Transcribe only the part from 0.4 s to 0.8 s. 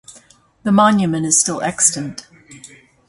The